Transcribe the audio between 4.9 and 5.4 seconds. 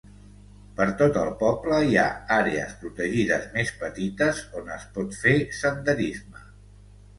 pot fer